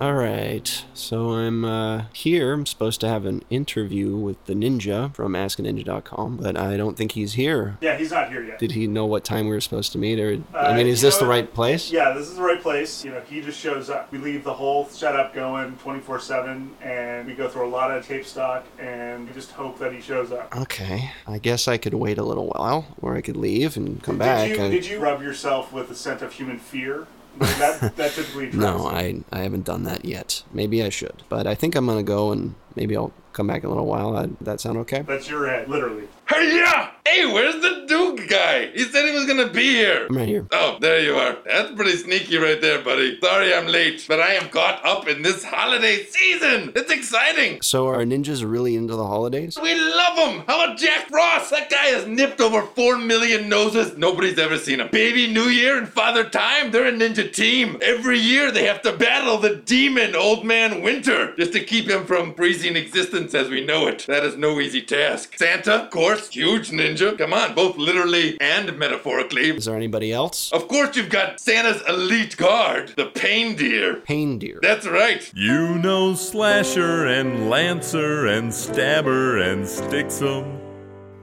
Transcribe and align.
I'm 0.00 1.64
uh, 1.64 2.04
here. 2.12 2.52
I'm 2.52 2.66
supposed 2.66 3.00
to 3.00 3.08
have 3.08 3.24
an 3.24 3.42
interview 3.48 4.16
with 4.16 4.44
the 4.44 4.52
ninja 4.52 5.14
from 5.14 5.32
AskANinja.com, 5.32 6.36
but 6.36 6.56
I 6.56 6.76
don't 6.76 6.96
think 6.96 7.12
he's 7.12 7.34
here. 7.34 7.78
Yeah, 7.80 7.96
he's 7.96 8.10
not 8.10 8.28
here 8.28 8.42
yet. 8.42 8.58
Did 8.58 8.72
he 8.72 8.86
know 8.86 9.06
what 9.06 9.24
time 9.24 9.46
we 9.46 9.52
were 9.52 9.60
supposed 9.60 9.92
to 9.92 9.98
meet? 9.98 10.20
Or 10.20 10.42
Uh, 10.54 10.58
I 10.58 10.76
mean, 10.76 10.86
is 10.86 11.00
this 11.00 11.16
the 11.16 11.26
right 11.26 11.52
place? 11.52 11.90
Yeah, 11.90 12.12
this 12.12 12.28
is 12.28 12.36
the 12.36 12.42
right 12.42 12.60
place. 12.60 13.04
You 13.04 13.12
know, 13.12 13.20
he 13.28 13.40
just 13.40 13.58
shows 13.58 13.88
up. 13.88 14.12
We 14.12 14.18
leave 14.18 14.44
the 14.44 14.54
whole 14.54 14.86
setup 14.88 15.32
going 15.34 15.76
24 15.78 16.20
7, 16.20 16.70
and 16.82 17.26
we 17.26 17.34
go 17.34 17.48
through 17.48 17.66
a 17.66 17.70
lot 17.70 17.90
of 17.90 18.06
tape 18.06 18.26
stock, 18.26 18.66
and 18.78 19.26
we 19.26 19.32
just 19.32 19.52
hope 19.52 19.78
that 19.78 19.92
he 19.92 20.00
shows 20.00 20.30
up. 20.30 20.54
Okay, 20.56 21.10
I 21.26 21.38
guess 21.38 21.68
I 21.68 21.78
could 21.78 21.94
wait 21.94 22.18
a 22.18 22.22
little 22.24 22.48
while, 22.48 22.86
or 23.00 23.16
I 23.16 23.22
could 23.22 23.36
leave 23.36 23.76
and 23.76 24.02
come 24.02 24.16
Did 24.16 24.24
back. 24.24 24.48
you, 24.50 24.56
and- 24.56 24.72
did 24.72 24.86
you 24.86 24.98
rub 24.98 25.22
yourself 25.22 25.72
with 25.72 25.88
the 25.88 25.94
scent 25.94 26.22
of 26.22 26.32
human 26.32 26.58
fear? 26.58 27.06
That, 27.38 27.96
that 27.96 28.12
typically 28.12 28.50
No, 28.52 28.86
I 28.86 29.22
I 29.32 29.40
haven't 29.40 29.64
done 29.64 29.84
that 29.84 30.04
yet. 30.04 30.42
Maybe 30.52 30.82
I 30.82 30.88
should, 30.88 31.22
but 31.28 31.46
I 31.46 31.54
think 31.54 31.74
I'm 31.74 31.86
gonna 31.86 32.02
go 32.02 32.32
and 32.32 32.54
maybe 32.74 32.96
I'll 32.96 33.12
come 33.32 33.46
back 33.46 33.62
in 33.62 33.66
a 33.66 33.68
little 33.68 33.86
while. 33.86 34.16
Uh, 34.16 34.28
that 34.40 34.60
sound 34.60 34.78
okay? 34.78 35.02
That's 35.02 35.28
your 35.28 35.46
head, 35.46 35.68
literally. 35.68 36.04
Hey, 36.28 36.56
yeah! 36.56 36.90
Hey, 37.06 37.26
where's 37.26 37.54
the 37.60 37.84
Duke 37.86 38.28
guy? 38.28 38.45
He 38.74 38.84
said 38.84 39.06
he 39.06 39.14
was 39.14 39.26
gonna 39.26 39.48
be 39.48 39.74
here. 39.74 40.06
I'm 40.08 40.16
right 40.16 40.28
here. 40.28 40.46
Oh, 40.52 40.78
there 40.80 41.00
you 41.00 41.14
are. 41.14 41.36
That's 41.44 41.72
pretty 41.72 41.96
sneaky 41.96 42.36
right 42.38 42.60
there, 42.60 42.82
buddy. 42.82 43.18
Sorry 43.20 43.54
I'm 43.54 43.66
late, 43.66 44.04
but 44.08 44.20
I 44.20 44.34
am 44.34 44.48
caught 44.48 44.84
up 44.84 45.08
in 45.08 45.22
this 45.22 45.44
holiday 45.44 46.04
season. 46.04 46.72
It's 46.74 46.90
exciting. 46.90 47.60
So 47.62 47.88
are 47.88 48.04
ninjas 48.04 48.48
really 48.48 48.76
into 48.76 48.96
the 48.96 49.06
holidays? 49.06 49.58
We 49.60 49.74
love 49.74 50.16
them. 50.16 50.44
How 50.46 50.64
about 50.64 50.78
Jack 50.78 51.08
Frost? 51.08 51.50
That 51.50 51.70
guy 51.70 51.86
has 51.86 52.06
nipped 52.06 52.40
over 52.40 52.62
4 52.62 52.98
million 52.98 53.48
noses. 53.48 53.96
Nobody's 53.96 54.38
ever 54.38 54.58
seen 54.58 54.80
him. 54.80 54.88
Baby 54.90 55.32
New 55.32 55.48
Year 55.48 55.78
and 55.78 55.88
Father 55.88 56.28
Time, 56.28 56.70
they're 56.70 56.86
a 56.86 56.92
ninja 56.92 57.32
team. 57.32 57.78
Every 57.82 58.18
year 58.18 58.50
they 58.50 58.64
have 58.66 58.82
to 58.82 58.92
battle 58.96 59.38
the 59.38 59.56
demon, 59.56 60.14
Old 60.14 60.44
Man 60.44 60.82
Winter, 60.82 61.34
just 61.36 61.52
to 61.52 61.64
keep 61.64 61.88
him 61.88 62.06
from 62.06 62.34
freezing 62.34 62.76
existence 62.76 63.34
as 63.34 63.48
we 63.48 63.64
know 63.64 63.86
it. 63.86 64.04
That 64.06 64.24
is 64.24 64.36
no 64.36 64.60
easy 64.60 64.82
task. 64.82 65.36
Santa, 65.36 65.84
of 65.84 65.90
course, 65.90 66.28
huge 66.30 66.70
ninja. 66.70 67.16
Come 67.18 67.32
on, 67.32 67.54
both 67.54 67.76
literally 67.76 68.36
and 68.40 68.55
metaphorically. 68.64 69.50
Is 69.50 69.66
there 69.66 69.76
anybody 69.76 70.12
else? 70.12 70.50
Of 70.52 70.68
course, 70.68 70.96
you've 70.96 71.10
got 71.10 71.38
Santa's 71.40 71.82
elite 71.88 72.36
guard, 72.36 72.94
the 72.96 73.06
Pain 73.06 73.54
Deer. 73.56 73.96
Pain 73.96 74.38
deer. 74.38 74.58
That's 74.62 74.86
right. 74.86 75.30
You 75.34 75.78
know 75.78 76.14
Slasher 76.14 77.06
and 77.06 77.50
Lancer 77.50 78.26
and 78.26 78.52
Stabber 78.52 79.38
and 79.38 79.66
sticks 79.68 80.20
'em, 80.22 80.58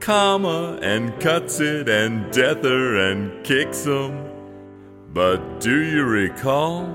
comma 0.00 0.78
and 0.82 1.18
cuts 1.20 1.60
it 1.60 1.88
and 1.88 2.30
deather 2.32 2.96
and 2.96 3.44
kicks 3.44 3.86
'em. 3.86 4.12
But 5.12 5.60
do 5.60 5.76
you 5.82 6.04
recall 6.04 6.88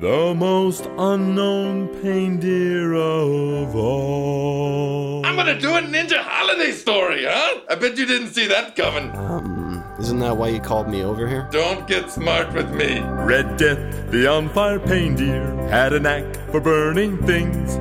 the 0.00 0.34
most 0.34 0.88
unknown 0.98 1.88
pain 2.02 2.38
deer 2.40 2.94
of 2.94 3.76
all? 3.76 5.24
I'm 5.24 5.36
gonna 5.36 5.60
do 5.60 5.70
a 5.74 5.80
ninja 5.82 6.16
holiday 6.18 6.72
story, 6.72 7.24
huh? 7.28 7.60
I 7.70 7.74
bet 7.76 7.96
you 7.96 8.06
didn't 8.06 8.32
see 8.34 8.46
that 8.48 8.74
coming. 8.74 9.10
Um, 9.14 9.61
isn't 9.98 10.18
that 10.20 10.36
why 10.36 10.48
you 10.48 10.60
called 10.60 10.88
me 10.88 11.02
over 11.02 11.28
here? 11.28 11.48
Don't 11.50 11.86
get 11.86 12.10
smart 12.10 12.52
with 12.54 12.70
me. 12.74 13.00
Red 13.00 13.56
Death, 13.56 14.10
the 14.10 14.26
on 14.26 14.48
fire 14.48 14.78
pain 14.78 15.14
deer, 15.14 15.54
had 15.68 15.92
a 15.92 16.00
knack 16.00 16.34
for 16.50 16.60
burning 16.60 17.18
things. 17.26 17.74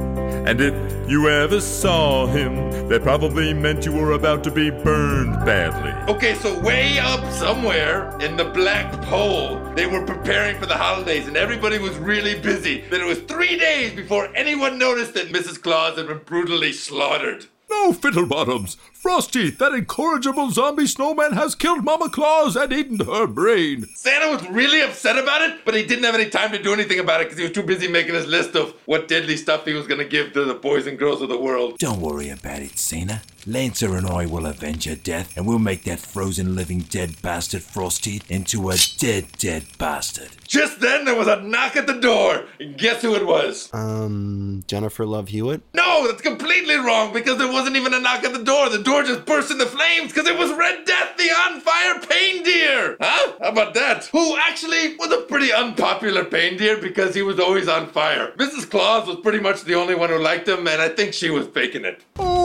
And 0.48 0.59
if 0.59 0.73
you 1.09 1.30
ever 1.30 1.62
saw 1.62 2.26
him, 2.26 2.90
that 2.90 3.03
probably 3.03 3.53
meant 3.53 3.86
you 3.86 3.94
were 3.94 4.14
about 4.14 4.44
to 4.45 4.52
be 4.52 4.72
burned 4.72 5.45
badly. 5.45 5.92
Okay, 6.14 6.34
so 6.36 6.59
way 6.59 6.98
up 7.00 7.23
somewhere 7.31 8.09
in 8.20 8.36
the 8.36 8.46
Black 8.46 8.92
Pole, 9.03 9.59
they 9.75 9.86
were 9.86 10.06
preparing 10.06 10.59
for 10.59 10.66
the 10.66 10.75
holidays 10.75 11.28
and 11.28 11.38
everybody 11.38 11.78
was 11.78 11.96
really 11.97 12.40
busy. 12.40 12.81
Then 12.90 13.02
it 13.02 13.06
was 13.06 13.19
three 13.19 13.57
days 13.57 13.94
before 13.94 14.30
anyone 14.36 14.80
noticed 14.80 15.13
that 15.13 15.30
Mrs. 15.30 15.62
Claus 15.62 15.97
had 15.97 16.07
been 16.07 16.22
brutally 16.25 16.74
slaughtered. 16.74 17.46
No, 17.72 17.94
Fiddlebottoms! 17.94 18.76
Frosty, 18.92 19.50
that 19.50 19.72
incorrigible 19.72 20.52
zombie 20.52 20.86
snowman 20.86 21.32
has 21.32 21.56
killed 21.56 21.86
Mama 21.86 22.09
Claus 22.09 22.58
and 22.58 22.72
eaten 22.74 23.00
her 23.00 23.26
brain. 23.26 23.86
Santa 23.96 24.30
was 24.30 24.46
really 24.50 24.82
upset 24.82 25.18
about 25.18 25.42
it, 25.42 25.64
but 25.64 25.74
he 25.74 25.84
didn't 25.86 26.04
have 26.04 26.14
any 26.14 26.30
time 26.30 26.52
to 26.52 26.62
do 26.62 26.74
anything 26.74 27.00
about 27.00 27.22
it 27.22 27.26
because 27.26 27.38
he 27.38 27.46
was 27.46 27.54
too 27.54 27.64
busy 27.64 27.88
making 27.88 28.14
his 28.14 28.28
list 28.28 28.56
of 28.56 28.76
what 28.86 29.08
deadly 29.08 29.38
stuff 29.38 29.64
he 29.64 29.74
was 29.74 29.88
going 29.88 30.02
to 30.02 30.06
give 30.06 30.34
to 30.34 30.44
the 30.44 30.54
boys 30.54 30.86
and 30.86 31.00
girls 31.00 31.22
of 31.22 31.30
the 31.30 31.38
world. 31.38 31.78
Don't 31.80 32.02
worry 32.02 32.30
about 32.30 32.60
it, 32.60 32.78
Santa. 32.78 33.22
Lancer 33.47 33.96
and 33.96 34.07
I 34.07 34.25
will 34.25 34.46
avenge 34.46 34.85
your 34.85 34.96
death, 34.96 35.35
and 35.35 35.47
we'll 35.47 35.59
make 35.59 35.84
that 35.84 36.00
frozen 36.00 36.56
living 36.56 36.79
dead 36.79 37.22
bastard 37.22 37.63
Frosty 37.63 38.22
into 38.29 38.69
a 38.69 38.78
dead, 38.97 39.28
dead 39.38 39.63
bastard. 39.78 40.29
Just 40.47 40.79
then, 40.81 41.06
there 41.06 41.16
was 41.16 41.28
a 41.28 41.41
knock 41.41 41.75
at 41.75 41.88
the 41.88 42.00
door, 42.00 42.46
and 42.59 42.78
guess 42.78 43.01
who 43.01 43.16
it 43.16 43.25
was? 43.25 43.69
Um, 43.74 44.63
Jennifer 44.68 45.06
Love 45.06 45.30
Hewitt? 45.30 45.62
No, 45.74 46.07
that's 46.07 46.22
completely 46.22 46.75
wrong 46.75 47.13
because 47.13 47.38
there 47.38 47.51
wasn't 47.51 47.75
even 47.78 47.94
a 47.94 48.00
knock 48.00 48.24
at 48.24 48.34
the 48.34 48.44
door. 48.44 48.69
The 48.69 48.84
door 48.84 49.03
just 49.03 49.25
burst 49.25 49.51
into 49.51 49.66
flames 49.66 50.12
because 50.12 50.28
it 50.28 50.38
was 50.38 50.51
Red 50.51 50.85
Death, 50.85 51.18
the 51.18 51.30
on 51.30 51.62
fire 51.62 52.00
pain 52.01 52.44
deer. 52.44 52.97
Huh? 53.00 53.34
How 53.41 53.50
about 53.50 53.74
that? 53.75 54.06
Who 54.07 54.38
actually 54.38 54.96
was 54.97 55.12
a 55.12 55.22
pretty 55.22 55.53
unpopular 55.53 56.25
pain 56.25 56.57
deer 56.57 56.78
because 56.78 57.16
he 57.16 57.22
was 57.22 57.40
always 57.40 57.68
on 57.68 57.88
fire. 57.88 58.31
Mrs. 58.38 58.69
Claus 58.69 59.07
was 59.07 59.18
pretty 59.18 59.40
much 59.40 59.63
the 59.63 59.75
only 59.75 59.96
one 59.96 60.09
who 60.09 60.19
liked 60.19 60.47
him, 60.47 60.68
and 60.68 60.81
I 60.81 60.90
think 60.90 61.13
she 61.13 61.30
was 61.30 61.47
faking 61.47 61.85
it. 61.85 62.03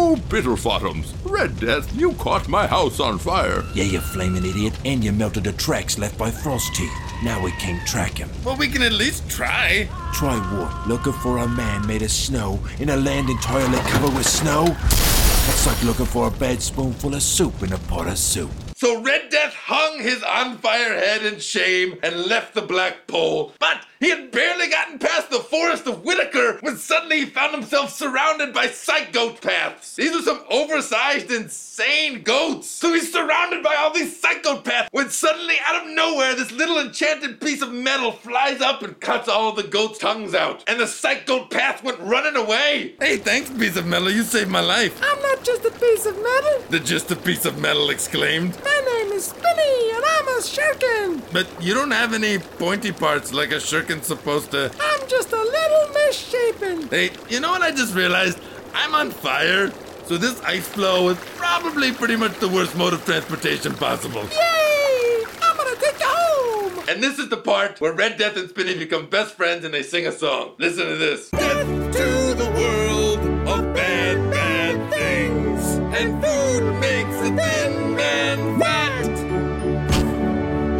Oh, 0.09 0.15
Bittlebottoms! 0.29 1.13
Red 1.25 1.59
Death, 1.59 1.93
you 1.97 2.13
caught 2.13 2.47
my 2.47 2.65
house 2.65 3.01
on 3.01 3.19
fire. 3.19 3.65
Yeah, 3.75 3.83
you 3.83 3.99
flaming 3.99 4.45
idiot, 4.47 4.79
and 4.85 5.03
you 5.03 5.11
melted 5.11 5.43
the 5.43 5.53
tracks 5.53 5.99
left 5.99 6.17
by 6.17 6.31
Frosty. 6.31 6.89
Now 7.25 7.43
we 7.43 7.51
can't 7.51 7.85
track 7.89 8.17
him. 8.17 8.31
Well, 8.45 8.57
we 8.57 8.69
can 8.69 8.83
at 8.83 8.93
least 8.93 9.29
try. 9.29 9.89
Try 10.15 10.37
what? 10.55 10.87
Looking 10.87 11.13
for 11.15 11.39
a 11.39 11.49
man 11.49 11.85
made 11.89 12.03
of 12.03 12.13
snow 12.13 12.61
in 12.79 12.91
a 12.91 12.97
land 12.97 13.29
entirely 13.31 13.79
covered 13.79 14.15
with 14.15 14.29
snow? 14.29 14.67
That's 14.67 15.67
like 15.67 15.83
looking 15.83 16.07
for 16.07 16.29
a 16.29 16.31
bad 16.31 16.63
spoonful 16.63 17.13
of 17.13 17.23
soup 17.23 17.65
in 17.65 17.73
a 17.73 17.79
pot 17.79 18.07
of 18.07 18.17
soup. 18.17 18.53
So 18.77 19.01
Red 19.03 19.31
Death 19.31 19.55
hung 19.55 20.01
his 20.01 20.23
on 20.23 20.59
fire 20.59 20.95
head 20.95 21.25
in 21.25 21.41
shame 21.41 21.99
and 22.03 22.27
left 22.27 22.53
the 22.55 22.61
Black 22.63 23.07
Pole. 23.07 23.55
But 23.59 23.87
he 24.01 24.11
had 24.11 24.31
barely 24.31 24.69
gotten 24.69 24.99
past 24.99 25.31
the 25.31 25.39
forest 25.39 25.87
of 25.87 26.05
Whitaker 26.05 26.59
when 26.61 26.77
suddenly 26.77 27.21
he 27.21 27.25
found 27.25 27.55
himself 27.55 27.91
surrounded 27.91 28.53
by 28.53 28.67
psychopaths. 28.67 29.86
These 29.97 30.15
are 30.15 30.23
some 30.23 30.45
oversized, 30.51 31.31
insane 31.31 32.23
goats. 32.23 32.69
So 32.69 32.93
he's 32.93 33.11
surrounded 33.11 33.63
by 33.63 33.77
all 33.77 33.95
these 33.95 34.21
psychopaths 34.21 34.89
when 34.91 35.09
suddenly, 35.09 35.55
out 35.65 35.83
of 35.83 35.95
nowhere, 35.95 36.35
this 36.35 36.53
little 36.53 36.79
enchanted 36.79 37.41
piece 37.41 37.63
of 37.63 37.73
metal 37.73 38.13
flies 38.13 38.61
up 38.61 38.83
and 38.83 39.01
cuts 39.01 39.27
all 39.27 39.53
the 39.53 39.63
goats' 39.63 39.99
tongues 39.99 40.35
out. 40.35 40.63
And 40.67 40.79
the 40.79 40.85
psychopaths 40.85 41.83
went 41.83 41.99
running 42.01 42.37
away. 42.37 42.95
Hey, 43.01 43.17
thanks, 43.17 43.49
piece 43.49 43.77
of 43.77 43.87
metal. 43.87 44.11
You 44.11 44.23
saved 44.23 44.51
my 44.51 44.61
life. 44.61 45.01
I'm 45.03 45.23
not 45.23 45.43
just 45.43 45.65
a 45.65 45.71
piece 45.71 46.05
of 46.05 46.15
metal. 46.17 46.63
The 46.69 46.81
just 46.81 47.11
a 47.11 47.17
piece 47.17 47.47
of 47.47 47.59
metal 47.59 47.89
exclaimed. 47.89 48.55
My 48.63 48.83
name 48.93 49.13
is 49.13 49.29
Spinny, 49.29 49.91
and 49.95 50.05
I'm 50.05 50.29
a 50.29 50.41
shuriken. 50.43 51.23
But 51.33 51.47
you 51.59 51.73
don't 51.73 51.93
have 51.93 52.13
any 52.13 52.39
pointy 52.39 52.93
parts 52.93 53.33
like 53.33 53.51
a 53.51 53.57
shuriken's 53.57 54.07
supposed 54.07 54.51
to. 54.51 54.71
I'm 54.79 55.09
just 55.09 55.33
a 55.33 55.43
little 55.43 55.89
misshapen. 55.95 56.89
Hey, 56.89 57.13
you 57.31 57.41
know 57.41 57.51
what 57.51 57.63
I 57.63 57.71
just 57.71 57.95
realized? 57.95 58.39
I'm 58.75 58.95
on 58.95 59.11
fire. 59.11 59.73
So 60.07 60.17
this 60.17 60.41
ice 60.43 60.69
floe 60.69 61.09
is 61.09 61.19
probably 61.35 61.91
pretty 61.91 62.15
much 62.15 62.39
the 62.39 62.47
worst 62.47 62.77
mode 62.77 62.93
of 62.93 63.05
transportation 63.05 63.75
possible. 63.75 64.23
Yay! 64.23 65.25
I'm 65.43 65.57
gonna 65.57 65.75
take 65.81 65.99
you 65.99 66.07
home. 66.07 66.85
And 66.89 67.03
this 67.03 67.19
is 67.19 67.29
the 67.29 67.37
part 67.37 67.81
where 67.81 67.93
Red 67.93 68.17
Death 68.17 68.37
and 68.37 68.49
Spinny 68.49 68.79
become 68.79 69.07
best 69.07 69.35
friends 69.35 69.65
and 69.65 69.75
they 69.75 69.83
sing 69.83 70.07
a 70.07 70.13
song. 70.13 70.53
Listen 70.59 70.87
to 70.87 70.97
this. 70.97 71.31
Death 71.31 71.67
to 71.67 72.35
the 72.35 72.49
world 72.55 73.19
of 73.49 73.75
bad, 73.75 74.31
bad 74.31 74.93
things. 74.93 75.75
And 75.99 76.23
food 76.25 76.81
makes 76.81 77.17
a 77.17 77.35
thin 77.35 77.97
man 77.97 78.61
fat. 78.61 79.07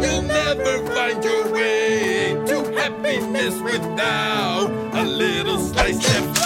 You'll 0.01 0.21
never 0.21 0.87
find 0.95 1.21
your 1.21 1.51
way 1.51 2.41
to 2.47 2.79
happiness 2.79 3.59
without 3.59 4.71
a 4.93 5.03
little 5.03 5.59
slice 5.59 6.01
flat. 6.01 6.36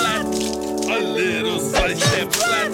A 0.92 1.00
little 1.00 1.62
and 1.76 2.36
flat. 2.36 2.72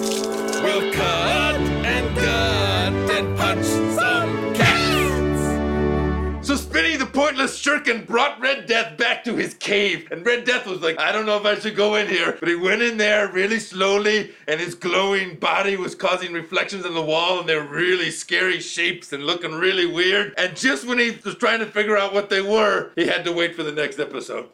We'll 0.62 0.92
cut 0.92 1.54
and 1.54 2.16
gut 2.16 2.92
and 3.12 3.38
punch 3.38 3.64
some 3.64 4.54
cats. 4.54 6.46
So 6.46 6.56
Spinny 6.56 6.96
the 6.96 7.06
Pointless 7.06 7.62
Shuriken 7.62 8.06
brought 8.08 8.40
Red 8.40 8.66
Death 8.66 8.98
back 8.98 9.22
to 9.22 9.36
his 9.36 9.54
cave. 9.54 10.08
And 10.10 10.26
Red 10.26 10.44
Death 10.44 10.66
was 10.66 10.80
like, 10.80 10.98
I 10.98 11.12
don't 11.12 11.26
know 11.26 11.36
if 11.36 11.46
I 11.46 11.60
should 11.60 11.76
go 11.76 11.94
in 11.94 12.08
here. 12.08 12.36
But 12.40 12.48
he 12.48 12.56
went 12.56 12.82
in 12.82 12.96
there 12.96 13.28
really 13.30 13.60
slowly, 13.60 14.32
and 14.48 14.58
his 14.60 14.74
glowing 14.74 15.36
body 15.36 15.76
was 15.76 15.94
causing 15.94 16.32
reflections 16.32 16.84
on 16.84 16.94
the 16.94 17.02
wall, 17.02 17.38
and 17.38 17.48
they're 17.48 17.62
really 17.62 18.10
scary 18.10 18.58
shapes 18.58 19.12
and 19.12 19.26
looking 19.26 19.52
really 19.52 19.86
weird. 19.86 20.34
And 20.36 20.56
just 20.56 20.86
when 20.86 20.98
he 20.98 21.16
was 21.24 21.36
trying 21.36 21.60
to 21.60 21.66
figure 21.66 21.96
out 21.96 22.12
what 22.12 22.30
they 22.30 22.42
were, 22.42 22.90
he 22.96 23.06
had 23.06 23.24
to 23.26 23.32
wait 23.32 23.54
for 23.54 23.62
the 23.62 23.70
next 23.70 24.00
episode. 24.00 24.48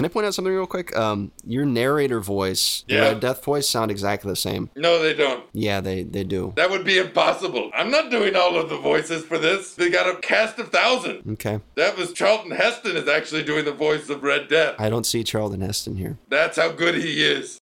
Can 0.00 0.06
I 0.06 0.08
point 0.08 0.24
out 0.24 0.32
something 0.34 0.54
real 0.54 0.66
quick? 0.66 0.96
Um, 0.96 1.30
your 1.44 1.66
narrator 1.66 2.20
voice, 2.20 2.84
Yeah. 2.88 3.00
Red 3.00 3.20
Death 3.20 3.44
voice, 3.44 3.68
sound 3.68 3.90
exactly 3.90 4.30
the 4.32 4.36
same. 4.36 4.70
No, 4.74 4.98
they 5.02 5.12
don't. 5.12 5.44
Yeah, 5.52 5.82
they 5.82 6.04
they 6.04 6.24
do. 6.24 6.54
That 6.56 6.70
would 6.70 6.86
be 6.86 6.96
impossible. 6.96 7.70
I'm 7.74 7.90
not 7.90 8.10
doing 8.10 8.34
all 8.34 8.56
of 8.58 8.70
the 8.70 8.78
voices 8.78 9.26
for 9.26 9.36
this. 9.36 9.74
They 9.74 9.90
got 9.90 10.08
a 10.08 10.18
cast 10.20 10.58
of 10.58 10.70
thousand. 10.70 11.24
Okay. 11.32 11.60
That 11.74 11.98
was 11.98 12.14
Charlton 12.14 12.52
Heston 12.52 12.96
is 12.96 13.08
actually 13.08 13.42
doing 13.44 13.66
the 13.66 13.72
voice 13.72 14.08
of 14.08 14.22
Red 14.22 14.48
Death. 14.48 14.76
I 14.78 14.88
don't 14.88 15.04
see 15.04 15.22
Charlton 15.22 15.60
Heston 15.60 15.96
here. 15.96 16.16
That's 16.30 16.56
how 16.56 16.72
good 16.72 16.94
he 16.94 17.22
is. 17.22 17.59